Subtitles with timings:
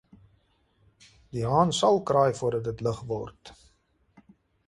[1.35, 3.55] Die haan sal kraai voordat dit lig word.